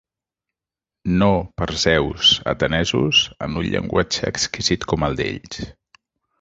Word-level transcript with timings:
No, 1.19 1.27
per 1.61 1.73
Zeus, 1.83 2.31
atenesos, 2.55 3.21
en 3.49 3.61
un 3.63 3.69
llenguatge 3.75 4.33
exquisit 4.35 4.89
com 4.95 5.09
el 5.11 5.23
d'ells. 5.23 5.65